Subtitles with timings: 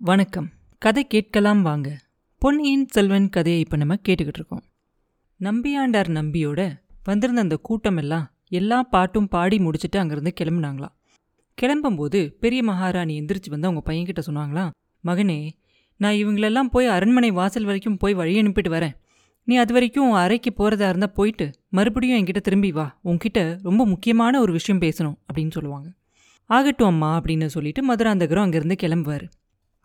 [0.00, 0.50] வணக்கம்.
[0.78, 1.98] கதை கேட்கலாம் வாங்க.
[2.38, 4.62] பொன்னியின் செல்வன் கதையை இப்போ நம்ம கேட்டுக்கிட்டு இருக்கோம்.
[5.40, 6.72] நம்பியாண்டார் நம்பியோட
[7.04, 10.94] வந்திருந்த அந்த கூட்டம் எல்லாம் எல்லா பாட்டும் பாடி முடிச்சுட்டு அங்கேருந்து கிளம்புனாங்களாம்.
[11.62, 14.70] கிளம்பும்போது பெரிய மகாராணி எந்திரிச்சு வந்து அவங்க பையன்கிட்ட சொன்னாங்களாம்
[15.04, 15.50] மகனே
[15.96, 18.94] நான் இவங்களெல்லாம் போய் அரண்மனை வாசல் வரைக்கும் போய் வழி அனுப்பிட்டு வரேன்.
[19.44, 22.98] நீ அது வரைக்கும் உன் அறைக்கு போகிறதா இருந்தால் போயிட்டு மறுபடியும் என்கிட்ட திரும்பி வா.
[23.04, 25.92] உன்கிட்ட ரொம்ப முக்கியமான ஒரு விஷயம் பேசணும் அப்படின்னு சொல்லுவாங்க.
[26.46, 29.28] ஆகட்டும் அம்மா அப்படின்னு சொல்லிட்டு மதுராந்தகரும் அங்கேருந்து கிளம்புவார்.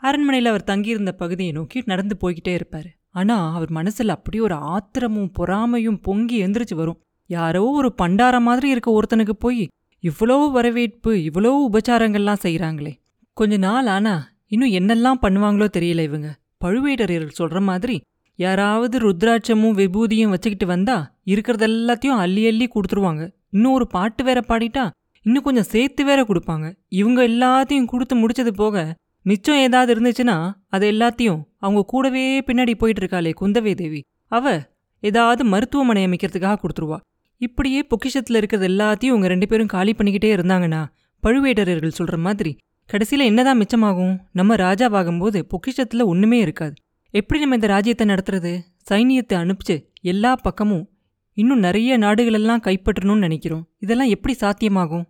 [0.03, 2.89] அரண்மனையில் அவர் தங்கியிருந்த பகுதியை நோக்கி நடந்து போய்கிட்டே இருப்பார்.
[3.19, 6.99] ஆனால் அவர் மனசில் அப்படியே ஒரு ஆத்திரமும் பொறாமையும் பொங்கி எந்திரிச்சு வரும்.
[7.29, 9.63] யாரோ ஒரு பண்டார மாதிரி இருக்க ஒருத்தனுக்கு போய்
[10.03, 12.93] இவ்வளோ வரவேற்பு இவ்வளோ உபச்சாரங்கள்லாம் செய்கிறாங்களே
[13.37, 14.15] கொஞ்ச நாள் ஆனா
[14.53, 16.29] இன்னும் என்னெல்லாம் பண்ணுவாங்களோ தெரியல இவங்க.
[16.63, 17.95] பழுவேட்டரையர்கள் சொல்ற மாதிரி
[18.39, 20.97] யாராவது ருத்ராட்சமும் விபூதியும் வச்சுக்கிட்டு வந்தா
[21.31, 23.23] இருக்கிறது எல்லாத்தையும் அள்ளி அள்ளி கொடுத்துருவாங்க.
[23.55, 24.83] இன்னும் ஒரு பாட்டு வேற பாடிட்டா
[25.25, 26.65] இன்னும் கொஞ்சம் சேர்த்து வேற கொடுப்பாங்க.
[26.99, 28.85] இவங்க எல்லாத்தையும் கொடுத்து முடிச்சது போக
[29.25, 34.59] மிச்சம் ஏதாவது இருந்துச்சுன்னா அது எல்லாத்தையும் அவங்க கூடவே பின்னாடி போயிட்டு இருக்காளே குந்தவை தேவி அவ
[35.03, 36.97] ஏதாவது மருத்துவமனை அமைக்கிறதுக்காக கொடுத்துருவா.
[37.37, 40.81] இப்படியே பொக்கிஷத்துல இருக்கிறது எல்லாத்தையும் உங்க ரெண்டு பேரும் காலி பண்ணிக்கிட்டே இருந்தாங்கன்னா
[41.23, 42.57] பழுவேட்டரர்கள் சொல்ற மாதிரி
[42.89, 44.15] கடைசியில் என்னதான் மிச்சமாகும்?
[44.31, 46.73] நம்ம ராஜாவாகும்போது பொக்கிஷத்துல ஒண்ணுமே இருக்காது.
[47.13, 48.51] எப்படி நம்ம இந்த ராஜ்யத்தை நடத்துறது?
[48.91, 50.89] சைனியத்தை அனுப்பிச்சு எல்லா பக்கமும்
[51.37, 53.63] இன்னும் நிறைய நாடுகளெல்லாம் கைப்பற்றணும்னு நினைக்கிறோம்.
[53.79, 55.05] இதெல்லாம் எப்படி சாத்தியமாகும்?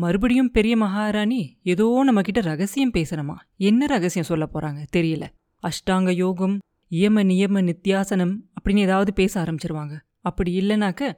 [0.00, 3.34] மறுபடியும் பெரிய மகாராணி ஏதோ நம்மக்கிட்ட ரகசியம் பேசணுமா?
[3.56, 4.80] என்ன ரகசியம் சொல்ல போறாங்க?
[4.96, 5.24] தெரியல.
[5.62, 9.94] அஷ்டாங்க யோகம் இயம நியம நித்தியாசனம் அப்படின்னு ஏதாவது பேச ஆரம்பிச்சிருவாங்க.
[10.20, 11.12] அப்படி இல்லைனாக்க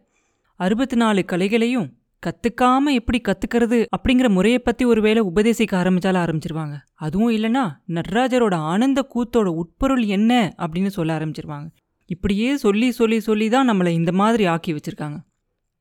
[0.57, 1.89] அறுபத்தி நாலு கலைகளையும்
[2.27, 6.75] கத்துக்காம எப்படி கத்துக்கிறது அப்படிங்கிற முறையை பத்தி ஒருவேளை உபதேசிக்க ஆரம்பிச்சால ஆரம்பிச்சிருவாங்க.
[6.95, 11.69] அதுவும் இல்லைனா நடராஜரோட ஆனந்த கூத்தோட உட்பொருள் என்ன அப்படின்னு சொல்ல ஆரம்பிச்சிருவாங்க.
[12.07, 15.19] இப்படியே சொல்லி சொல்லி சொல்லி தான் நம்மளை இந்த மாதிரி ஆக்கி வச்சிருக்காங்க.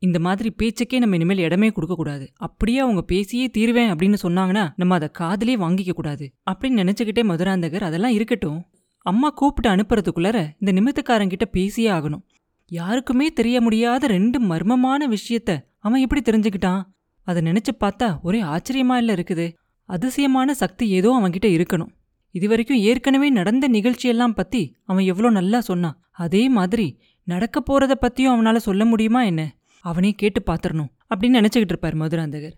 [0.04, 5.10] இந்த மாதிரி பேச்சுக்கே நம்ம இனிமேல் இடமே கொடுக்கக்கூடாது அப்படியே அவங்க பேசியே தீருவேன் அப்படின்னு சொன்னாங்கன்னா நம்ம அதை
[5.12, 6.26] காதலே வாங்கிக்க கூடாது.
[6.52, 8.66] அப்படின்னு நினைச்சுக்கிட்டே மதுராந்தகர் அதெல்லாம் இருக்கட்டும்.
[9.00, 12.24] அம்மா கூப்பிட்டு அனுப்புறதுக்குள்ளார இந்த நிமித்தக்காரங்கிட்ட பேசியே ஆகணும்.
[12.66, 16.82] யாருக்குமே தெரிய முடியாத ரெண்டு மர்மமான விஷயத்த அவன் எப்படி தெரிஞ்சுக்கிட்டான்.
[17.24, 19.48] அதை நினைச்சு பார்த்தா ஒரே ஆச்சரியமா இல்ல இருக்குது.
[19.86, 21.92] அதிசயமான சக்தி ஏதோ அவன்கிட்ட இருக்கணும்.
[22.32, 25.98] இதுவரைக்கும் ஏற்கனவே நடந்த நிகழ்ச்சியெல்லாம் பத்தி அவன் எவ்வளோ நல்லா சொன்னான்.
[26.12, 26.88] அதே மாதிரி
[27.28, 29.42] நடக்க போறத பத்தியும் அவனால சொல்ல முடியுமா என்ன?
[29.86, 32.56] அவனே கேட்டு பார்த்துடணும் அப்படின்னு நினச்சிக்கிட்டு இருப்பார் மதுராந்தகர்.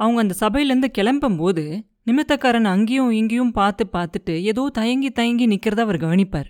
[0.00, 1.64] அவங்க அந்த சபையிலேருந்து கிளம்பும்போது
[2.06, 6.48] நிமித்தக்காரன் அங்கேயும் இங்கேயும் பார்த்து பார்த்துட்டு ஏதோ தயங்கி தயங்கி நிற்கிறத அவர் கவனிப்பார்.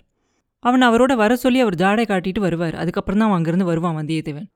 [0.63, 2.75] அவன் அவரோட வர சொல்லி அவர் ஜாடை காட்டிட்டு வருவார்.
[2.75, 4.47] அதுக்கப்புறம் தான் அவன் அங்கேருந்து வருவான் வந்தியத்தேவன்.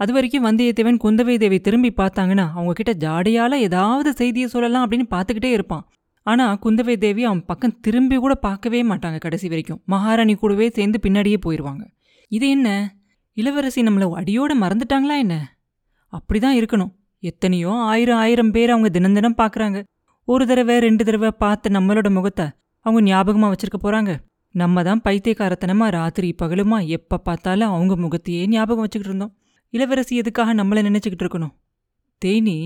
[0.00, 5.50] அது வரைக்கும் வந்தியத்தேவன் குந்தவை தேவி திரும்பி பார்த்தாங்கன்னா அவங்க கிட்ட ஜாடையால் ஏதாவது செய்தியை சொல்லலாம் அப்படின்னு பார்த்துக்கிட்டே
[5.52, 5.84] இருப்பான்.
[6.26, 9.80] ஆனால் குந்தவை தேவி அவன் பக்கம் திரும்பி கூட பார்க்கவே மாட்டாங்க கடைசி வரைக்கும்.
[9.86, 11.84] மகாராணி கூடவே சேர்ந்து பின்னாடியே போயிடுவாங்க
[12.32, 12.68] இது என்ன?
[13.38, 15.34] இளவரசி நம்மளை அடியோட மறந்துட்டாங்களா என்ன?
[16.12, 16.92] அப்படிதான் இருக்கணும்.
[17.22, 19.78] எத்தனையோ ஆயிரம் ஆயிரம் பேர் அவங்க தினம் தினம் பார்க்குறாங்க
[20.24, 22.46] ஒரு தடவை ரெண்டு தடவை பார்த்த நம்மளோட முகத்தை
[22.80, 24.12] அவங்க ஞாபகமா வச்சிருக்க போறாங்க.
[24.54, 29.32] நம்ம தான் பைத்தியக்காரத்தனமா ராத்திரி பகலுமா எப்ப பார்த்தாலும் அவங்க முகத்தையே ஞாபகம் வச்சுக்கிட்டு இருந்தோம்.
[29.70, 31.54] இளவரசி எதுக்காக நம்மளை நினச்சிக்கிட்டு இருக்கணும்?
[32.22, 32.56] தேனி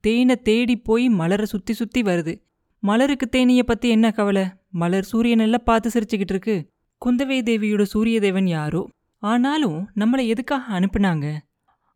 [0.00, 2.34] தேனை தேடி போய் மலரை சுத்தி சுத்தி வருது.
[2.82, 4.44] மலருக்கு தேனிய பத்தி என்ன கவலை?
[4.70, 6.56] மலர் சூரியனெல்லாம் பார்த்து சிரிச்சுக்கிட்டு இருக்கு.
[7.06, 8.88] குந்தவை தேவியோட சூரிய தேவன் யாரோ?
[9.22, 11.36] ஆனாலும் நம்மளை எதுக்காக அனுப்புனாங்க?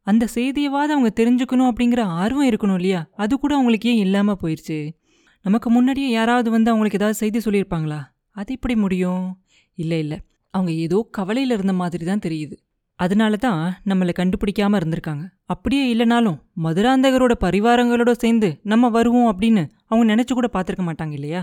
[0.03, 3.09] அந்த செய்தியவாத அவங்க தெரிஞ்சுக்கணும் அப்படிங்கிற ஆர்வம் இருக்கணும் இல்லையா?
[3.17, 4.95] அது கூட அவங்களுக்கு ஏன் இல்லாமல் போயிடுச்சு
[5.43, 7.99] நமக்கு முன்னாடியே யாராவது வந்து அவங்களுக்கு ஏதாவது செய்தி சொல்லியிருப்பாங்களா?
[8.31, 9.43] அது எப்படி முடியும்?
[9.75, 10.19] இல்லை இல்லை.
[10.51, 12.57] அவங்க ஏதோ கவலையில் இருந்த மாதிரி தான் தெரியுது.
[12.95, 15.25] அதனால தான் நம்மளை கண்டுபிடிக்காம இருந்திருக்காங்க.
[15.45, 21.43] அப்படியே இல்லைனாலும் மதுராந்தகரோட பரிவாரங்களோட சேர்ந்து நம்ம வருவோம் அப்படின்னு அவங்க நினச்சி கூட பார்த்துருக்க மாட்டாங்க இல்லையா?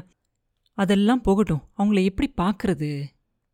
[0.77, 1.63] அதெல்லாம் போகட்டும்.
[1.77, 2.89] அவங்கள எப்படி பார்க்குறது?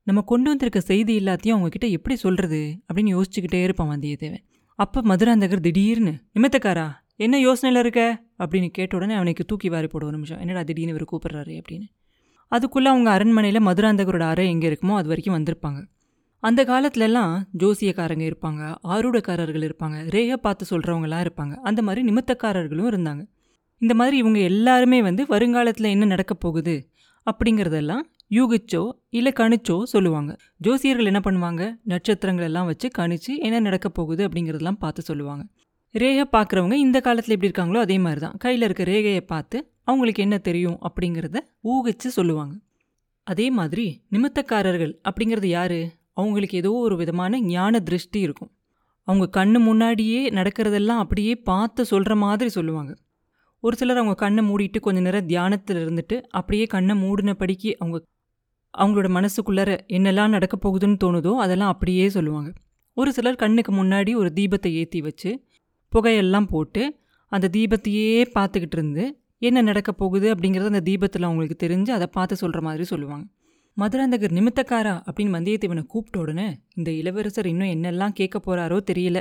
[0.10, 4.44] நம்ம கொண்டு வந்திருக்க செய்தி எல்லாத்தையும் அவங்கக்கிட்ட எப்படி சொல்கிறது அப்படின்னு யோசிச்சுக்கிட்டே இருப்பான் வந்தியத்தேவன்.
[4.76, 8.24] அப்போ மதுராந்தகர் திடீர்னு நிமித்தக்காரா என்ன யோசனையில் இருக்க?
[8.40, 10.40] அப்படின்னு கேட்ட உடனே அவனுக்கு தூக்கி வாரி போட ஒரு நிமிஷம்.
[10.40, 11.62] என்னடா திடீர்னு இவர் கூப்பிட்றாரு?
[11.62, 11.88] அப்படின்னு.
[12.48, 15.86] அதுக்குள்ளே அவங்க அரண்மனையில் மதுராந்தகரோட அறை எங்கே இருக்குமோ அது வரைக்கும் வந்திருப்பாங்க.
[16.40, 21.56] அந்த காலத்துலலாம் ஜோசியக்காரங்க இருப்பாங்க ஆரூடக்காரர்கள் இருப்பாங்க ரேக பார்த்து சொல்கிறவங்களாம் இருப்பாங்க.
[21.56, 23.28] அந்த மாதிரி நிமித்தக்காரர்களும் இருந்தாங்க.
[23.78, 26.90] இந்த மாதிரி இவங்க எல்லாருமே வந்து வருங்காலத்தில் என்ன நடக்கப் போகுது
[27.26, 28.02] அப்படிங்கிறதெல்லாம்
[28.32, 30.36] யூகிச்சோ இல்லை கணிச்சோ சொல்லுவாங்க.
[30.66, 31.80] ஜோசியர்கள் என்ன பண்ணுவாங்க?
[31.84, 35.44] நட்சத்திரங்கள் எல்லாம் வச்சு கணிச்சு என்ன நடக்க போகுது அப்படிங்கிறதெல்லாம் பார்த்து சொல்லுவாங்க.
[35.92, 40.38] ரேகை பார்க்குறவங்க இந்த காலத்தில் எப்படி இருக்காங்களோ அதே மாதிரி தான் கையில் இருக்க ரேகையை பார்த்து அவங்களுக்கு என்ன
[40.38, 42.56] தெரியும் அப்படிங்கிறத ஊகிச்சு சொல்லுவாங்க.
[43.24, 45.80] அதே மாதிரி நிமித்தக்காரர்கள் அப்படிங்கிறது யார்?
[46.14, 48.52] அவங்களுக்கு ஏதோ ஒரு விதமான ஞான திருஷ்டி இருக்கும்.
[49.04, 52.92] அவங்க கண்ணு முன்னாடியே நடக்கிறதெல்லாம் அப்படியே பார்த்து சொல்கிற மாதிரி சொல்லுவாங்க.
[53.60, 57.98] ஒரு சிலர் அவங்க கண்ணை மூடிட்டு கொஞ்ச நேரம் தியானத்தில் இருந்துட்டு அப்படியே கண்ணை மூடின மூடினபடிக்கு அவங்க
[58.78, 62.50] அவங்களோட மனசுக்குள்ளார என்னெல்லாம் நடக்க போகுதுன்னு தோணுதோ அதெல்லாம் அப்படியே சொல்லுவாங்க.
[62.98, 65.32] ஒரு சிலர் கண்ணுக்கு முன்னாடி ஒரு தீபத்தை ஏற்றி வச்சு
[65.94, 66.84] புகையெல்லாம் போட்டு
[67.32, 69.04] அந்த தீபத்தையே பார்த்துக்கிட்டு இருந்து
[69.38, 73.26] என்ன நடக்க போகுது அப்படிங்கிறது அந்த தீபத்தில் அவங்களுக்கு தெரிஞ்சு அதை பார்த்து சொல்கிற மாதிரி சொல்லுவாங்க.
[73.78, 79.20] மதுராந்தகர் நிமித்தக்காரா அப்படின்னு வந்தியத்தேவனை கூப்பிட்ட உடனே இந்த இளவரசர் இன்னும் என்னெல்லாம் கேட்க போகிறாரோ தெரியல.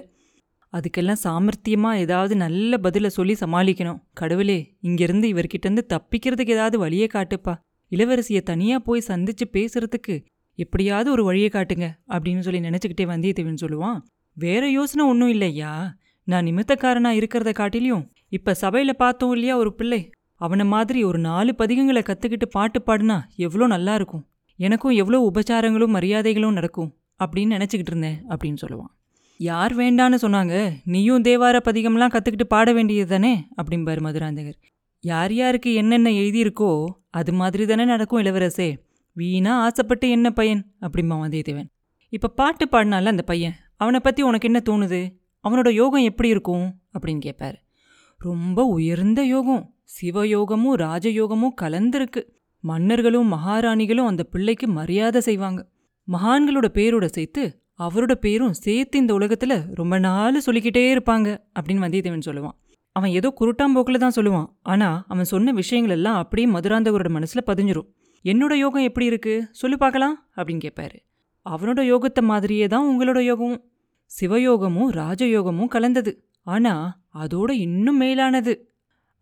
[0.72, 4.00] அதுக்கெல்லாம் சாமர்த்தியமாக ஏதாவது நல்ல பதிலை சொல்லி சமாளிக்கணும்.
[4.12, 7.54] கடவுளே இங்கேருந்து இவர்கிட்டருந்து தப்பிக்கிறதுக்கு ஏதாவது வழியை காட்டுப்பா.
[7.90, 10.24] இளவரசியை தனியாக போய் சந்திச்சு பேசுறதுக்கு
[10.54, 13.98] எப்படியாவது ஒரு வழியை காட்டுங்க அப்படின்னு சொல்லி நினச்சிக்கிட்டே வந்தியத்தேவன் சொல்லுவான்.
[14.34, 15.94] வேற யோசனை ஒன்றும் இல்லையா?
[16.24, 20.10] நான் நிமித்தக்காரனா இருக்கிறத காட்டிலையும் இப்ப சபையில பார்த்தோம் இல்லையா ஒரு பிள்ளை?
[20.34, 24.26] அவனை மாதிரி ஒரு நாலு பதிகங்களை கத்துக்கிட்டு பாட்டு பாடினா எவ்வளோ நல்லா இருக்கும்.
[24.56, 26.94] எனக்கும் எவ்வளோ உபச்சாரங்களும் மரியாதைகளும் நடக்கும்
[27.24, 28.94] அப்படின்னு நினச்சிக்கிட்டு இருந்தேன் அப்படின்னு சொல்லுவான்.
[29.36, 30.72] யார் வேண்டான்னு சொன்னாங்க.
[30.84, 33.46] நீயும் தேவார பதிகம்லாம் கற்றுக்கிட்டு பாட வேண்டியது தானே?
[33.62, 34.58] அப்படிம்பாரு மதுராந்தகர்.
[35.00, 38.76] யார் யாருக்கு என்னென்ன எழுதியிருக்கோ அது மாதிரி தானே நடக்கும் இளவரசே.
[39.12, 40.72] வீணா ஆசைப்பட்டு என்ன பையன்?
[40.80, 41.68] அப்படிம்பா வந்தியத்தேவன்.
[42.08, 43.54] இப்போ பாட்டு பாடினால அந்த பையன்?
[43.76, 45.16] அவனை பற்றி உனக்கு என்ன தோணுது?
[45.44, 46.80] அவனோட யோகம் எப்படி இருக்கும்?
[46.92, 47.54] அப்படின்னு கேட்பாரு
[48.18, 49.74] ரொம்ப உயர்ந்த யோகம்.
[49.84, 52.22] சிவயோகமும் ராஜயோகமும் கலந்துருக்கு.
[52.60, 55.68] மன்னர்களும் மகாராணிகளும் அந்த பிள்ளைக்கு மரியாதை செய்வாங்க.
[56.08, 61.28] மகான்களோட பேரோட சேர்த்து அவரோட பேரும் சேர்த்து இந்த உலகத்துல ரொம்ப நாள் சொல்லிக்கிட்டே இருப்பாங்க
[61.60, 62.56] அப்படின்னு வந்தியத்தேவன் சொல்லுவான்.
[62.96, 64.48] அவன் ஏதோ குருட்டாம்போக்கில் தான் சொல்லுவான்.
[64.62, 67.88] ஆனால் அவன் சொன்ன விஷயங்கள் எல்லாம் அப்படியே மதுராந்தகரோட மனசில் பதிஞ்சிரும்.
[68.24, 69.34] என்னோட யோகம் எப்படி இருக்கு?
[69.50, 70.96] சொல்லி பார்க்கலாம் அப்படின்னு கேட்பாரு
[71.46, 73.60] அவனோட யோகத்தை மாதிரியே தான் உங்களோட யோகமும்.
[74.10, 76.12] சிவயோகமும் ராஜயோகமும் கலந்தது.
[76.46, 76.86] ஆனால்
[77.22, 78.54] அதோட இன்னும் மேலானது.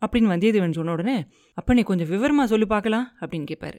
[0.03, 1.17] அப்படின்னு வந்தியத்தேவன் சொன்ன உடனே
[1.59, 3.79] அப்போ நீ கொஞ்சம் விவரமா சொல்லி பார்க்கலாம் அப்படின்னு கேட்பாரு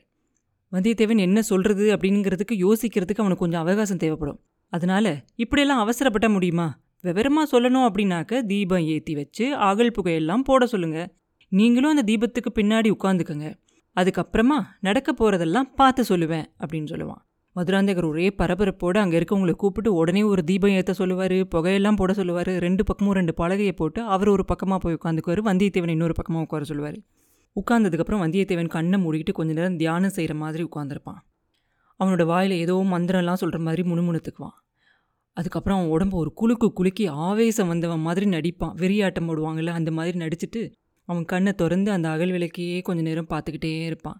[0.71, 4.39] வந்தியத்தேவன் என்ன சொல்கிறது அப்படிங்கிறதுக்கு யோசிக்கிறதுக்கு அவனுக்கு கொஞ்சம் அவகாசம் தேவைப்படும்.
[4.73, 5.05] அதனால
[5.35, 6.67] இப்படியெல்லாம் அவசரப்பட்ட முடியுமா?
[7.03, 11.09] விவரமாக சொல்லணும் அப்படின்னாக்க தீபம் ஏற்றி வச்சு ஆகல் புகையெல்லாம் போட சொல்லுங்கள்
[11.51, 13.49] நீங்களும் அந்த தீபத்துக்கு பின்னாடி உட்காந்துக்கங்க
[13.95, 14.57] அதுக்கப்புறமா
[14.87, 17.21] நடக்க போகிறதெல்லாம் பார்த்து சொல்லுவேன் அப்படின்னு சொல்லுவான்.
[17.55, 22.83] மதுராந்தகர் ஒரே பரபரப்போடு அங்கே இருக்கவங்களை கூப்பிட்டு உடனே ஒரு தீபம் ஏற்ற சொல்லுவார் புகையெல்லாம் போட சொல்லுவார் ரெண்டு
[22.89, 26.99] பக்கமும் ரெண்டு பலகையை போட்டு அவர் ஒரு பக்கமாக போய் உட்காந்துக்குவார் வந்தியத்தேவன் இன்னொரு பக்கமாக உட்கார சொல்லுவார்.
[27.55, 31.19] உட்கார்ந்ததுக்கப்புறம் வந்தியத்தேவன் கண்ணை மூடிக்கிட்டு கொஞ்ச நேரம் தியானம் செய்கிற மாதிரி உட்காந்துருப்பான்
[31.99, 34.57] அவனோட வாயில் ஏதோ மந்திரம்லாம் சொல்கிற மாதிரி முணுமுணுத்துக்குவான்.
[35.37, 38.73] அதுக்கப்புறம் அவன் உடம்பு ஒரு குலுக்கு குலுக்கி ஆவேசம் வந்தவன் மாதிரி நடிப்பான்.
[38.81, 40.61] வெறியாட்டம் போடுவாங்கள்ல அந்த மாதிரி நடிச்சுட்டு
[41.07, 44.17] அவன் கண்ணை திறந்து அந்த அகல் விளக்கையே கொஞ்ச நேரம் பார்த்துக்கிட்டே இருப்பான்.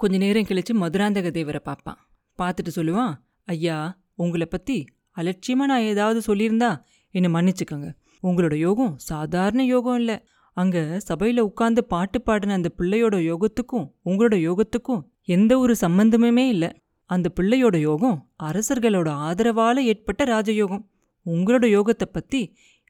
[0.00, 1.98] கொஞ்ச நேரம் கழித்து மதுராந்தக தேவரை பார்ப்பான்.
[2.38, 3.14] பார்த்துட்டு சொல்லுவான்
[3.48, 3.76] ஐயா
[4.14, 4.76] உங்களை பற்றி
[5.16, 6.70] அலட்சியமாக நான் ஏதாவது சொல்லியிருந்தா
[7.14, 7.88] என்னை மன்னிச்சுக்கோங்க.
[8.22, 10.16] உங்களோட யோகம் சாதாரண யோகம் இல்லை.
[10.56, 15.02] அங்கே சபையில் உட்காந்து பாட்டு பாடின அந்த பிள்ளையோட யோகத்துக்கும் உங்களோட யோகத்துக்கும்
[15.36, 16.70] எந்த ஒரு சம்பந்தமுமே இல்லை.
[17.10, 20.84] அந்த பிள்ளையோட யோகம் அரசர்களோட ஆதரவால் ஏற்பட்ட ராஜயோகம்.
[21.26, 22.40] உங்களோட யோகத்தை பற்றி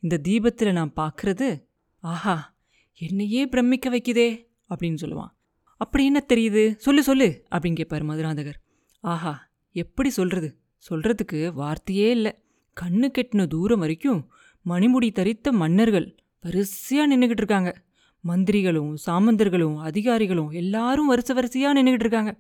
[0.02, 1.48] இந்த தீபத்தில் நான் பார்க்கறது
[2.04, 2.36] ஆஹா
[3.00, 4.28] என்னையே பிரமிக்க வைக்குதே
[4.70, 5.32] அப்படின்னு சொல்லுவான்.
[5.80, 6.62] அப்படி என்ன தெரியுது?
[6.76, 8.58] சொல்லு சொல்லு அப்படின்னு கேட்பார் மதுராந்தகர்.
[9.04, 9.32] ஆஹா
[9.76, 10.48] எப்படி சொல்றது?
[10.88, 12.32] சொல்றதுக்கு வார்த்தையே இல்லை.
[12.76, 14.20] கண்ணு கெட்டின தூரம் வரைக்கும்
[14.66, 16.08] மணிமுடி தரித்த மன்னர்கள்
[16.44, 17.70] வரிசையாக நின்றுக்கிட்டு இருக்காங்க.
[18.24, 22.32] மந்திரிகளும் சாமந்தர்களும் அதிகாரிகளும் எல்லாரும் வரிசை வரிசையாக நின்றுக்கிட்டு இருக்காங்க.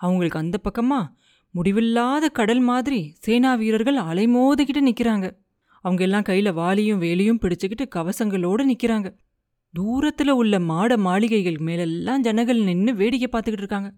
[0.00, 1.10] அவங்களுக்கு அந்த பக்கமாக
[1.54, 5.26] முடிவில்லாத கடல் மாதிரி சேனா வீரர்கள் அலைமோதிக்கிட்டு நிற்கிறாங்க
[5.84, 9.08] அவங்க எல்லாம் கையில் வாலியும் வேலியும் பிடிச்சுக்கிட்டு கவசங்களோடு நிற்கிறாங்க
[9.74, 13.90] தூரத்தில் உள்ள மாட மாளிகைகள் மேலெல்லாம் ஜனங்கள் நின்று வேடிக்கை பார்த்துக்கிட்டு இருக்காங்க.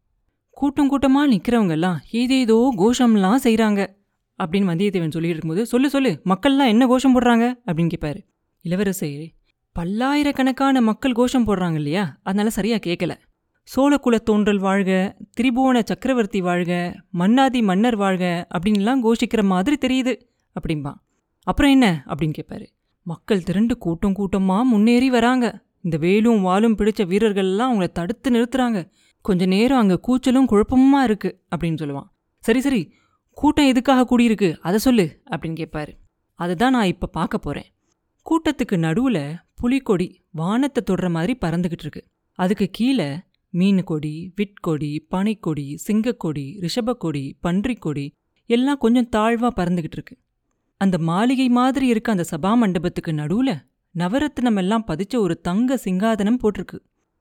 [0.50, 3.80] கூட்டம் கூட்டமாக நிற்கிறவங்கெல்லாம் ஏதேதோ கோஷம்லாம் செய்கிறாங்க
[4.38, 7.46] அப்படின்னு வந்தியத்தேவன் சொல்லிட்டு இருக்கும்போது சொல்லு சொல்லு மக்கள்லாம் என்ன கோஷம் போடுறாங்க?
[7.66, 8.20] அப்படின்னு கேட்பாரு
[8.64, 9.10] இளவரசே
[9.76, 12.04] பல்லாயிரக்கணக்கான மக்கள் கோஷம் போடுறாங்க இல்லையா?
[12.22, 13.14] அதனால சரியா கேட்கல
[13.68, 14.90] சோழ தோன்றல் வாழ்க
[15.36, 16.72] திரிபுவன சக்கரவர்த்தி வாழ்க
[17.20, 20.12] மன்னாதி மன்னர் வாழ்க அப்படின்லாம் கோஷிக்கிற மாதிரி தெரியுது
[20.56, 20.92] அப்படிம்பா.
[21.46, 22.66] அப்புறம் என்ன அப்படின்னு கேட்பாரு
[23.06, 25.46] மக்கள் திரண்டு கூட்டம் கூட்டமாக முன்னேறி வராங்க.
[25.80, 28.80] இந்த வேலும் வாலும் பிடிச்ச வீரர்கள்லாம் அவங்கள தடுத்து நிறுத்துறாங்க.
[29.24, 32.08] கொஞ்ச நேரம் அங்கே கூச்சலும் குழப்பமா இருக்கு அப்படின்னு சொல்லுவான்.
[32.44, 32.82] சரி சரி
[33.38, 34.52] கூட்டம் எதுக்காக கூடியிருக்கு?
[34.60, 35.92] அதை சொல்லு அப்படின்னு கேட்பாரு
[36.40, 37.68] அதை தான் நான் இப்போ பார்க்க போகிறேன்
[38.26, 39.24] கூட்டத்துக்கு நடுவில்
[39.60, 40.08] புலிக்கொடி
[40.40, 42.02] வானத்தை தொடுற மாதிரி பறந்துக்கிட்டு இருக்கு.
[42.38, 43.10] அதுக்கு கீழே
[43.52, 48.06] மீன் கொடி விட்கொடி பனைக்கொடி சிங்கக்கொடி ரிஷபக்கொடி பன்றிக்கொடி
[48.46, 50.14] எல்லாம் கொஞ்சம் தாழ்வாக பறந்துக்கிட்டு இருக்கு.
[50.80, 53.54] அந்த மாளிகை மாதிரி இருக்க அந்த சபா மண்டபத்துக்கு நடுவில்
[53.98, 56.78] நவரத்னம் எல்லாம் பதிச்ச ஒரு தங்க சிங்காதனம் போட்டிருக்கு.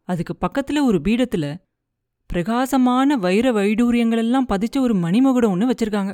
[0.08, 1.52] அதுக்கு பக்கத்தில் ஒரு பீடத்தில்
[2.30, 6.14] பிரகாசமான வைர வைடூரியங்களெல்லாம் பதிச்ச ஒரு மணிமகுடம் ஒன்று வச்சிருக்காங்க.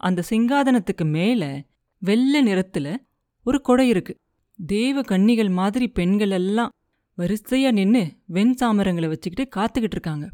[0.00, 1.50] அந்த சிங்காதனத்துக்கு மேலே
[1.98, 2.92] வெள்ளை நிறத்தில்
[3.44, 4.14] ஒரு கொடை இருக்கு.
[4.66, 6.70] தேவ கன்னிகள் மாதிரி பெண்கள் எல்லாம்
[7.18, 10.30] வரிசையா நின்று வெண் சாமரங்களை வச்சுக்கிட்டு காத்துக்கிட்டு இருக்காங்க.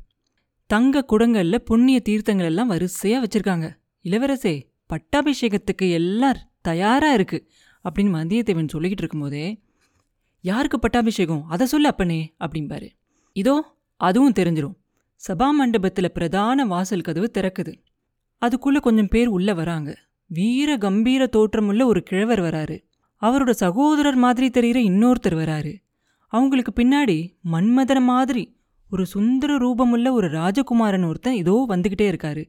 [0.66, 3.76] தங்க குடங்கள்ல புண்ணிய தீர்த்தங்கள் எல்லாம் வரிசையா வச்சிருக்காங்க.
[4.04, 7.49] இளவரசே பட்டாபிஷேகத்துக்கு எல்லாம் தயாரா இருக்கு
[7.84, 9.60] அப்படின்னு வந்தியத்தேவன் சொல்லிக்கிட்டு இருக்கும்போதே
[10.40, 11.44] யாருக்கு பட்டாபிஷேகம்?
[11.49, 12.88] அதை சொல்லு அப்பனே அப்படிம்பாரு.
[13.32, 14.76] இதோ அதுவும் தெரிஞ்சிடும்
[15.28, 17.75] சபா மண்டபத்தில் பிரதான வாசல் கதவு திறக்குது.
[18.40, 19.99] அதுக்குள்ள கொஞ்சம் பேர் உள்ள வராங்க.
[20.26, 22.84] வீர கம்பீர தோற்றமுள்ள ஒரு கிழவர் வராரு.
[23.20, 25.72] அவரோட சகோதரர் மாதிரி தெரிகிற இன்னொருத்தர் வராரு.
[26.32, 27.16] அவங்களுக்கு பின்னாடி
[27.52, 28.58] மன்மதன மாதிரி
[28.90, 32.42] ஒரு சுந்தர ரூபமுள்ள ஒரு ராஜகுமாரன் ஒருத்தன் இதோ வந்துக்கிட்டே இருக்காரு.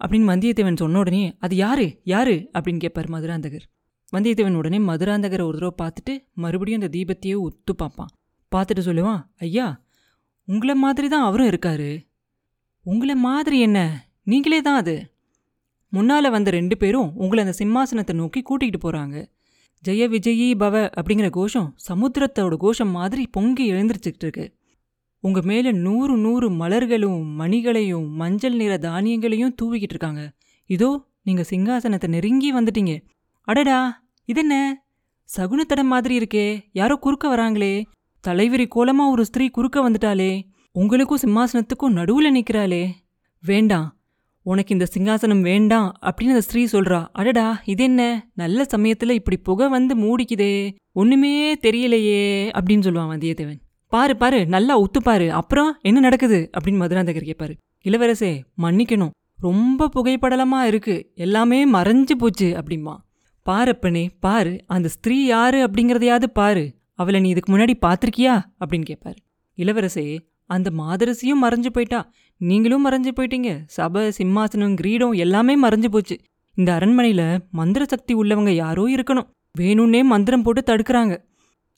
[0.00, 2.00] அப்படின்னு வந்தியத்தேவன் சொன்ன உடனே அது யாரு?
[2.04, 2.50] யாரு?
[2.58, 3.64] அப்படின்னு கேட்பார் மதுராந்தகர்.
[4.12, 8.10] வந்தியத்தேவன் உடனே மதுராந்தகரை ஒரு தடவை பார்த்துட்டு மறுபடியும் அந்த தீபத்தையே ஒத்து பார்ப்பான்.
[8.52, 9.82] பார்த்துட்டு சொல்லுவான் ஐயா
[10.48, 11.90] உங்களை மாதிரி தான் அவரும் இருக்காரு.
[12.86, 13.78] உங்களை மாதிரி என்ன?
[14.22, 14.96] நீங்களே தான் அது.
[15.92, 19.16] முன்னால் வந்த ரெண்டு பேரும் உங்களை அந்த சிம்மாசனத்தை நோக்கி கூட்டிகிட்டு போகிறாங்க
[19.88, 24.54] ஜெய விஜயி பவ அப்படிங்கிற கோஷம் சமுத்திரத்தோட கோஷம் மாதிரி பொங்கி எழுந்திரிச்சுக்கிட்டு இருக்கு
[25.20, 30.32] உங்க மேல நூறு நூறு மலர்களும் மணிகளையும் மஞ்சள் நிற தானியங்களையும் தூவிக்கிட்டு இருக்காங்க.
[30.66, 33.02] இதோ நீங்க சிங்காசனத்தை நெருங்கி வந்துட்டீங்க.
[33.40, 34.84] அடடா இதென்ன?
[35.36, 37.84] சகுனத்தடம் மாதிரி இருக்கே யாரோ குறுக்க வராங்களே.
[38.28, 40.42] தலைவிரி கோலமா ஒரு ஸ்திரீ குறுக்க வந்துட்டாளே.
[40.72, 42.90] உங்களுக்கும் சிம்மாசனத்துக்கும் நடுவுல நிக்கிறாளே.
[43.42, 43.96] வேண்டாம்
[44.44, 47.06] உனக்கு இந்த சிங்காசனம் வேண்டாம் அப்படின்னு அந்த ஸ்திரீ சொல்றா.
[47.12, 48.30] அடடா இது என்ன?
[48.34, 50.74] நல்ல சமயத்துல இப்படி புகை வந்து மூடிக்குதே.
[50.92, 53.60] ஒண்ணுமே தெரியலையே அப்படின்னு சொல்லுவான் வந்தியத்தேவன்.
[53.88, 55.32] பாரு பாரு நல்லா ஒத்துப்பாரு பாரு.
[55.32, 56.50] அப்புறம் என்ன நடக்குது?
[56.60, 57.56] அப்படின்னு மதுராந்தகர் கேட்பாரு.
[57.84, 59.10] இளவரசே மன்னிக்கணும்.
[59.40, 61.10] ரொம்ப புகைப்படலமா இருக்கு.
[61.14, 62.96] எல்லாமே மறைஞ்சு போச்சு அப்படிமா
[63.46, 66.74] பாரப்பனே பாரு அந்த ஸ்திரீ யாரு அப்படிங்கறதையாவது பாரு.
[66.94, 68.42] அவளை நீ இதுக்கு முன்னாடி பார்த்திருக்கியா?
[68.60, 69.16] அப்படின்னு கேட்பாரு.
[69.56, 72.10] இளவரசே அந்த மாதரசியும் மறைஞ்சு போயிட்டா.
[72.44, 73.62] நீங்களும் மறைஞ்சு போயிட்டீங்க.
[73.66, 76.18] சபை சிம்மாசனம் கிரீடம் எல்லாமே மறைஞ்சு போச்சு.
[76.54, 79.28] இந்த அரண்மனையில மந்திர சக்தி உள்ளவங்க யாரோ இருக்கணும்.
[79.58, 81.24] வேணும்னே மந்திரம் போட்டு தடுக்கிறாங்க.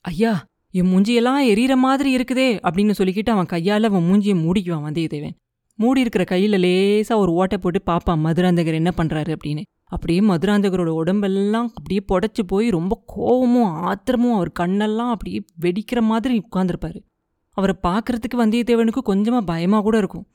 [0.01, 5.31] ஐயா என் மூஞ்சியெல்லாம் எரியற மாதிரி இருக்குதே அப்படின்னு சொல்லிக்கிட்டு அவன் கையால அவன் மூஞ்சியை மூடிக்குவான் வந்தியத்தேவன்.
[5.75, 9.35] மூடி இருக்கிற கையில லேசா ஒரு ஓட்டை போட்டு பார்ப்பான் மதுராந்தகர் என்ன பண்றாரு?
[9.35, 9.61] அப்படின்னு.
[9.83, 17.01] அப்படியே மதுராந்தகரோட உடம்பெல்லாம் அப்படியே புடச்சி போய் ரொம்ப கோவமும் ஆத்திரமும் அவர் கண்ணெல்லாம் அப்படியே வெடிக்கிற மாதிரி உட்கார்ந்திருப்பாரு.
[17.51, 20.27] அவரை பார்க்குறதுக்கு வந்தியத்தேவனுக்கு கொஞ்சமா பயமா கூட இருக்கும்.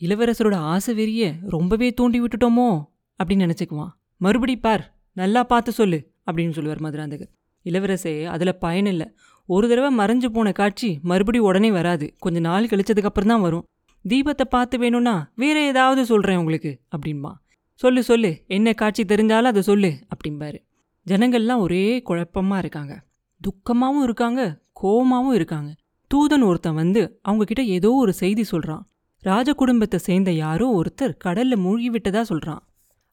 [0.00, 2.84] இளவரசரோட ஆசை வெறிய ரொம்பவே தூண்டி விட்டுட்டோமோ?
[3.20, 3.88] அப்படின்னு நினச்சிக்குவான்.
[4.16, 7.30] மறுபடி பார் நல்லா பார்த்து சொல்லு அப்படின்னு சொல்லுவார் மதுராந்தகர்.
[7.64, 9.06] இளவரசே அதில் பயன் இல்லை.
[9.46, 12.14] ஒரு தடவை மறைஞ்சு போன காட்சி மறுபடி உடனே வராது.
[12.18, 13.64] கொஞ்ச நாள் கழிச்சதுக்கப்புறம் தான் வரும்.
[14.08, 17.32] தீபத்தை பார்த்து வேணும்னா வேற ஏதாவது சொல்கிறேன் உங்களுக்கு அப்படின்பா.
[17.74, 20.58] சொல்லு சொல்லு என்ன காட்சி தெரிஞ்சாலும் அதை சொல்லு அப்படிம்பாரு.
[21.06, 23.04] ஜனங்கள்லாம் ஒரே குழப்பமா இருக்காங்க.
[23.40, 25.74] துக்கமாகவும் இருக்காங்க கோபமாகவும் இருக்காங்க.
[26.14, 28.90] தூதன் ஒருத்தன் வந்து அவங்க கிட்ட ஏதோ ஒரு செய்தி சொல்கிறான்
[29.20, 32.58] ராஜ குடும்பத்தை சேர்ந்த யாரோ ஒருத்தர் கடல்ல மூழ்கி விட்டதா சொல்றான்.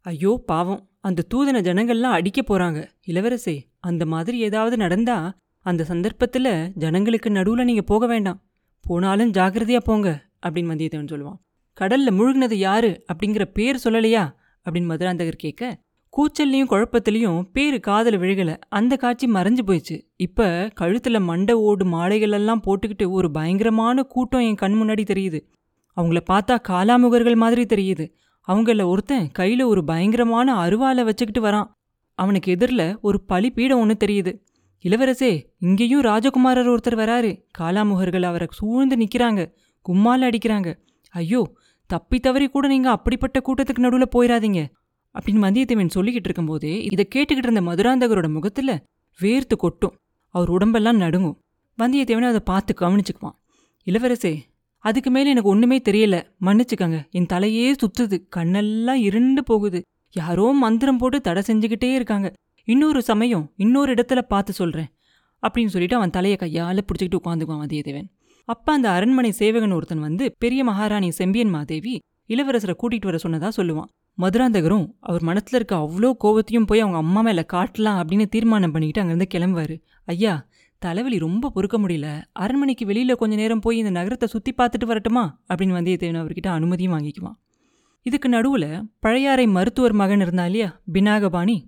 [0.02, 0.90] ஐயோ பாவம்.
[1.00, 2.88] அந்த தூதன ஜனங்கள்லாம் அடிக்க போறாங்க.
[3.08, 8.42] இளவரசே அந்த மாதிரி ஏதாவது நடந்தா அந்த சந்தர்ப்பத்துல ஜனங்களுக்கு நடுவுல நீங்க போக வேண்டாம்.
[8.82, 11.40] போனாலும் ஜாக்கிரதையா போங்க அப்படின்னு வந்தியத்தேவன் சொல்லுவான்.
[11.82, 14.36] கடல்ல முழுகினது யாரு அப்படிங்கிற பேர் சொல்லலையா?
[14.66, 15.78] அப்படின்னு மதுராந்தகர் கேட்க
[16.18, 18.58] கூச்சல்லையும் குழப்பத்திலையும் பேரு காதல விழுகல.
[18.70, 20.02] அந்த காட்சி மறைஞ்சு போயிடுச்சு.
[20.16, 25.40] இப்ப கழுத்துல மண்டை ஓடு மாலைகள் எல்லாம் போட்டுக்கிட்டு ஒரு பயங்கரமான கூட்டம் என் கண் முன்னாடி தெரியுது.
[25.98, 28.06] அவங்கள பார்த்தா காலாமுகர்கள் மாதிரி தெரியுது.
[28.48, 31.70] அவங்கள ஒருத்தன் கையில ஒரு பயங்கரமான அருவாலை வச்சுக்கிட்டு வரான்.
[32.14, 34.32] அவனுக்கு எதிரில் ஒரு பழி பீடம் ஒன்று தெரியுது.
[34.86, 37.32] இளவரசே இங்கேயும் ராஜகுமாரர் ஒருத்தர் வராரு.
[37.60, 39.42] காலாமுகர்கள் அவரை சூழ்ந்து நிற்கிறாங்க
[39.86, 40.70] கும்மால அடிக்கிறாங்க.
[41.10, 41.42] ஐயோ
[41.90, 44.62] தப்பி தவறி கூட நீங்க அப்படிப்பட்ட கூட்டத்துக்கு நடுவுல போயிடாதீங்க
[45.16, 48.84] அப்படின்னு வந்தியத்தேவன் சொல்லிக்கிட்டு இருக்கும்போதே இதை கேட்டுக்கிட்டு இருந்த மதுராந்தகரோட முகத்துல
[49.20, 49.96] வேர்த்து கொட்டும்.
[50.30, 51.38] அவர் உடம்பெல்லாம் நடுங்கும்.
[51.78, 53.38] வந்தியத்தேவனை அதை பார்த்து கவனிச்சுக்குவான்.
[53.88, 54.34] இளவரசே
[54.86, 56.16] அதுக்கு மேல எனக்கு ஒண்ணுமே தெரியல.
[56.42, 56.98] மன்னிச்சுக்கங்க.
[57.10, 58.18] என் தலையே சுத்துது.
[58.36, 59.80] கண்ணெல்லாம் இருண்டு போகுது.
[60.12, 62.28] யாரோ மந்திரம் போட்டு தடை செஞ்சுக்கிட்டே இருக்காங்க.
[62.68, 64.90] இன்னொரு சமயம் இன்னொரு இடத்துல பார்த்து சொல்றேன்.
[65.44, 68.08] அப்படின்னு சொல்லிட்டு அவன் தலையை கையால் பிடிச்சிக்கிட்டு உட்காந்துக்குவான் வந்தியத்தேவன்
[68.46, 71.94] அப்ப அந்த அரண்மனை சேவகன் ஒருத்தன் வந்து பெரிய மகாராணி செம்பியன் மாதேவி
[72.30, 73.92] இளவரசரை கூட்டிட்டு வர சொன்னதா சொல்லுவான்.
[74.18, 79.32] மதுராந்தகரும் அவர் மனத்தில் இருக்க அவ்வளோ கோபத்தையும் போய் அவங்க அம்மா மேல காட்டலாம் அப்படின்னு தீர்மானம் பண்ணிக்கிட்டு அங்கிருந்து
[79.34, 79.76] கிளம்புவாரு.
[80.06, 80.34] ஐயா
[80.86, 82.08] தலைவலி ரொம்ப பொறுக்க முடியல.
[82.32, 85.42] அரண்மனைக்கு வெளியில கொஞ்ச நேரம் போய் இந்த நகரத்தை சுத்தி பார்த்துட்டு வரட்டுமா?
[85.54, 87.38] அப்படின்னு வந்தியத்தேவன் அவர்கிட்ட அனுமதியும் வாங்கிக்குவான்.
[88.02, 88.66] இதுக்கு நடுவுல
[89.00, 90.82] பழையாறை மருத்துவர் மகன் இருந்தா இல்லையா?
[90.94, 91.64] பினாகபாணி.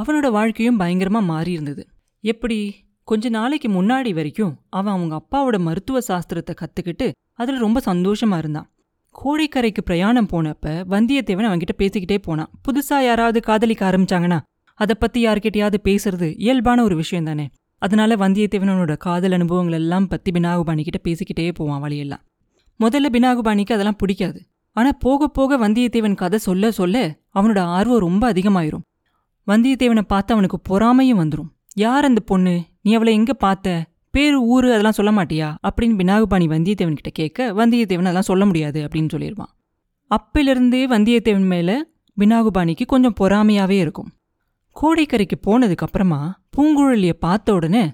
[0.00, 1.88] அவனோட வாழ்க்கையும் பயங்கரமா மாறி இருந்தது.
[2.20, 2.74] எப்படி?
[3.04, 8.70] கொஞ்ச நாளைக்கு முன்னாடி வரைக்கும் அவன் அவங்க அப்பாவோட மருத்துவ சாஸ்திரத்தை கத்துக்கிட்டு அதுல ரொம்ப சந்தோஷமா இருந்தான்.
[9.24, 12.50] கோடைக்கரைக்கு பிரயாணம் போனப்ப வந்தியத்தேவன் அவன்கிட்ட பேசிக்கிட்டே போனான்.
[12.62, 14.40] புதுசா யாராவது காதலிக்க ஆரம்பிச்சாங்கன்னா
[14.74, 17.48] அதை பத்தி யார்கிட்டயாவது பேசுறது இயல்பான ஒரு விஷயம் தானே
[17.78, 22.20] அதனால வந்தியத்தேவனோட காதல் அனுபவங்கள் எல்லாம் பத்தி பினாகுபாணி கிட்ட பேசிக்கிட்டே போவான் வழியெல்லாம்.
[22.80, 24.42] முதல்ல பினாகுபாணிக்கு அதெல்லாம் பிடிக்காது.
[24.72, 28.84] ஆனா போக போக வந்தியத்தேவன் கதை சொல்ல சொல்ல அவனோட ஆர்வம் ரொம்ப அதிகமாயிரும்.
[29.46, 32.62] வந்தியத்தேவனை பார்த்து அவனுக்கு பொறாமையும் வந்துடும் யார் அந்த பொண்ணு?
[32.82, 33.84] நீ அவளை எங்க பார்த்த?
[34.10, 35.54] பேரு ஊரு அதெல்லாம் சொல்ல மாட்டியா?
[35.62, 39.52] அப்படின்னு பினாகுபாணி வந்தியத்தேவன் கிட்ட கேட்க வந்தியத்தேவன் அதெல்லாம் சொல்ல முடியாது அப்படின்னு சொல்லிடுவான்
[40.10, 41.86] அப்பிலிருந்தே வந்தியத்தேவன் மேல
[42.20, 44.08] பினாகுபாணிக்கு கொஞ்சம் பொறாமையாவே இருக்கும்.
[44.82, 47.84] கோடைக்கரைக்கு போனதுக்கு அப்புறமா பூங்குழலிய பார்த்த உடனே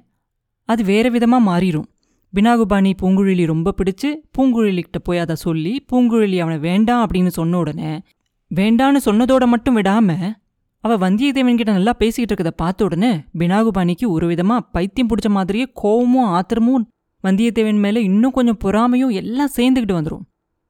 [0.64, 1.88] அது வேற விதமா மாறிடும்
[2.34, 8.02] பினாகுபாணி பூங்குழலி ரொம்ப பிடிச்சு பூங்குழலிக்கிட்ட போய் அதை சொல்லி பூங்குழலி அவனை வேண்டாம் அப்படின்னு சொன்ன உடனே
[8.54, 10.16] வேண்டான்னு சொன்னதோட மட்டும் விடாம
[10.80, 16.30] அவ வந்தியத்தேவன் கிட்ட நல்லா பேசிக்கிட்டு இருக்கதை பார்த்த உடனே பினாகுபாணிக்கு ஒரு விதமா பைத்தியம் பிடிச்ச மாதிரியே கோவமும்
[16.30, 16.92] ஆத்திரமும்
[17.24, 20.24] வந்தியத்தேவன் மேலே இன்னும் கொஞ்சம் பொறாமையும் எல்லாம் சேர்ந்துக்கிட்டு வந்துடும்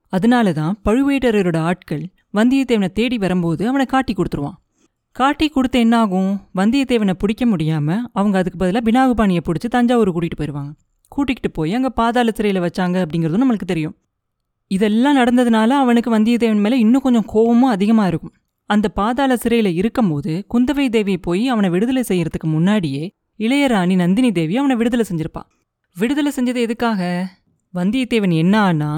[0.08, 2.04] அதனால தான் பழுவேட்டரரோட ஆட்கள்
[2.34, 4.58] வந்தியத்தேவனை தேடி வரும்போது அவனை காட்டி கொடுத்துருவான்.
[5.16, 10.72] காட்டி கொடுத்து என்ன ஆகும் வந்தியத்தேவனை பிடிக்க முடியாம அவங்க அதுக்கு பதிலாக பினாகுபாணியை பிடிச்சி தஞ்சாவூர் கூட்டிகிட்டு போயிடுவாங்க
[11.12, 13.94] கூட்டிகிட்டு போய் அங்கே பாதாள சிறையில் வச்சாங்க அப்படிங்கிறதும் நம்மளுக்கு தெரியும்.
[14.70, 18.34] இதெல்லாம் நடந்ததுனால அவனுக்கு வந்தியத்தேவன் மேலே இன்னும் கொஞ்சம் கோபமும் அதிகமாக இருக்கும்.
[18.70, 23.04] அந்த பாதாள சிறையில் இருக்கும்போது குந்தவை தேவி போய் அவனை விடுதலை செய்யறதுக்கு முன்னாடியே
[23.38, 25.42] இளையராணி நந்தினி தேவி அவனை விடுதலை செஞ்சிருப்பா.
[25.96, 27.00] விடுதலை செஞ்சது எதுக்காக?
[27.74, 28.90] வந்தியத்தேவன் என்ன ஆனா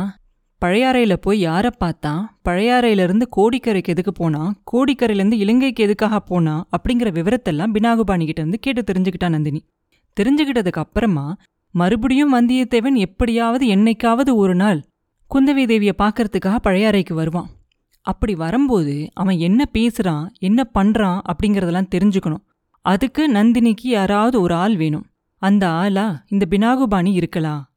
[0.64, 8.42] பழையாறையில் போய் யாரை பார்த்தான் பழையாறையிலேருந்து கோடிக்கரைக்கு எதுக்கு போனான் கோடிக்கரையிலேருந்து இலங்கைக்கு எதுக்காக போனான் அப்படிங்கிற விவரத்தெல்லாம் பினாகுபாணிகிட்ட
[8.42, 9.64] இருந்து கேட்டு தெரிஞ்சுக்கிட்டா நந்தினி.
[10.20, 11.36] தெரிஞ்சுக்கிட்டதுக்கு அப்புறமா
[11.70, 14.84] மறுபடியும் வந்தியத்தேவன் எப்படியாவது என்னைக்காவது ஒரு நாள்
[15.30, 17.48] குந்தவி தேவியை பார்க்கறதுக்காக பழையாறைக்கு வருவான்.
[18.00, 22.44] அப்படி வரும்போது அவன் என்ன பேசுறான் என்ன பண்றான் அப்படிங்கறதெல்லாம் தெரிஞ்சுக்கணும்.
[22.80, 25.06] அதுக்கு நந்தினிக்கு யாராவது ஒரு ஆள் வேணும்.
[25.42, 27.75] அந்த ஆளா இந்த பினாகுபாணி இருக்கலாம்.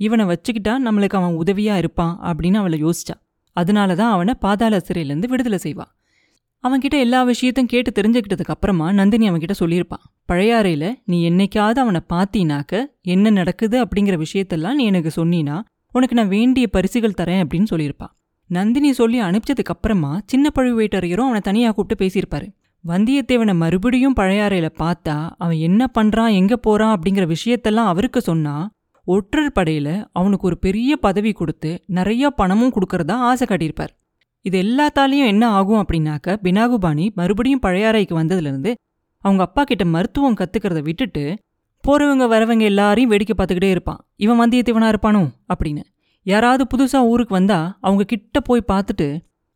[0.00, 3.14] இவனை வச்சுக்கிட்டா நம்மளுக்கு அவன் உதவியா இருப்பான் அப்படின்னு அவளை யோசிச்சா.
[3.56, 5.86] அதனால தான் அவனை பாதாள சிறையிலேருந்து விடுதலை செய்வா.
[6.64, 13.30] அவன்கிட்ட எல்லா விஷயத்தையும் கேட்டு தெரிஞ்சுக்கிட்டதுக்கு அப்புறமா நந்தினி அவன்கிட்ட சொல்லியிருப்பான் பழையாறையில நீ என்னைக்காவது அவனை பார்த்தீனாக்க என்ன
[13.30, 15.56] நடக்குது அப்படிங்கிற விஷயத்தெல்லாம் நீ எனக்கு சொன்னீனா
[15.92, 18.14] உனக்கு நான் வேண்டிய பரிசுகள் தரேன் அப்படின்னு சொல்லியிருப்பான்
[18.50, 22.46] நந்தினி சொல்லி அனுப்பிச்சதுக்கு அப்புறமா சின்ன பழுவேட்டரையரும் அவனை தனியாக கூப்பிட்டு பேசியிருப்பாரு.
[22.84, 28.54] வந்தியத்தேவனை மறுபடியும் பழையாறையில் பார்த்தா அவன் என்ன பண்றான் எங்க போறான் அப்படிங்கிற விஷயத்தெல்லாம் அவருக்கு சொன்னா
[29.08, 33.92] ஒற்றர் படையில அவனுக்கு ஒரு பெரிய பதவி கொடுத்து நிறைய பணமும் கொடுக்கறதா ஆசை காட்டியிருப்பார்.
[34.44, 38.72] இது எல்லாத்தாலையும் என்ன ஆகும் அப்படின்னாக்க பினாகுபாணி மறுபடியும் பழையாறைக்கு வந்ததுலேருந்து
[39.24, 41.24] அவங்க அப்பா கிட்ட மருத்துவம் கத்துக்கிறத விட்டுட்டு
[41.84, 44.00] போறவங்க வரவங்க எல்லாரையும் வேடிக்கை பார்த்துக்கிட்டே இருப்பான்.
[44.16, 45.22] இவன் வந்தியத்தேவனா இருப்பானோ?
[45.52, 45.82] அப்படின்னு.
[46.26, 49.08] யாராவது புதுசா ஊருக்கு வந்தா அவங்க கிட்ட போய் பார்த்துட்டு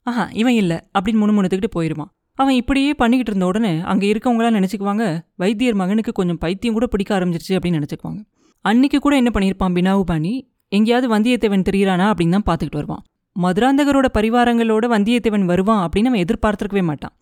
[0.06, 5.04] ஆஹா இவன் இல்லை அப்படின்னு முணுமுணுத்துக்கிட்டு போயிடுவான் அவன் இப்படியே பண்ணிக்கிட்டு இருந்த உடனே அங்கே இருக்கவங்களாம் நினச்சிக்குவாங்க
[5.36, 8.20] வைத்தியர் மகனுக்கு கொஞ்சம் பைத்தியம் கூட பிடிக்க ஆரம்பிச்சிருச்சு அப்படின்னு நினச்சிக்குவாங்க.
[8.64, 10.32] அன்னைக்கு கூட என்ன பண்ணியிருப்பான் பினாவுபாணி
[10.68, 13.02] எங்கேயாவது வந்தியத்தேவன் தெரியிறானா அப்படின்னு தான் பார்த்துக்கிட்டு வருவான்.
[13.36, 17.14] மதுராந்தகரோட பரிவாரங்களோட வந்தியத்தேவன் வருவான் அப்படின்னு அவன் எதிர்பார்த்துருக்கவே மாட்டான்.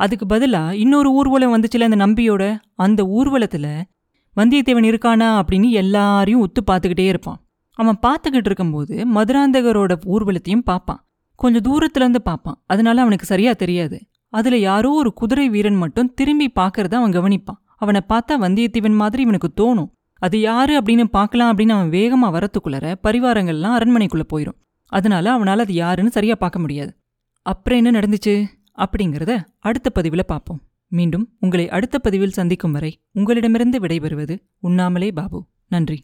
[0.00, 2.58] அதுக்கு பதிலாக இன்னொரு ஊர்வலம் வந்துச்சுல அந்த நம்பியோட?
[2.74, 3.70] அந்த ஊர்வலத்தில்
[4.36, 7.38] வந்தியத்தேவன் இருக்கானா அப்படின்னு எல்லாரையும் ஒத்து பார்த்துக்கிட்டே இருப்பான்.
[7.78, 11.00] அவன் பார்த்துக்கிட்டு இருக்கும்போது மதுராந்தகரோட ஊர்வலத்தையும் பார்ப்பான்.
[11.34, 12.58] கொஞ்சம் தூரத்துலேருந்து பார்ப்பான்.
[12.66, 13.98] அதனால அவனுக்கு சரியா தெரியாது.
[14.32, 17.60] அதுல யாரோ ஒரு குதிரை வீரன் மட்டும் திரும்பி பார்க்கறத அவன் கவனிப்பான்.
[17.76, 19.90] அவனை பார்த்தா வந்தியத்தேவன் மாதிரி இவனுக்கு தோணும்.
[20.20, 24.58] அது யாரு அப்படின்னு பார்க்கலாம் அப்படின்னு அவன் வேகமா வரத்துக்குள்ளர பரிவாரங்கள்லாம் அரண்மனைக்குள்ள போயிடும்
[24.92, 26.92] அதனால அவனால அது யாருன்னு சரியா பார்க்க முடியாது.
[27.46, 28.34] அப்புறம் என்ன நடந்துச்சு?
[28.76, 30.60] அப்படிங்கிறத அடுத்த பதிவில் பார்ப்போம்.
[30.88, 35.46] மீண்டும் உங்களை அடுத்த பதிவில் சந்திக்கும் வரை உங்களிடமிருந்து விடைபெறுவது உண்ணாமலே பாபு.
[35.68, 35.98] நன்றி.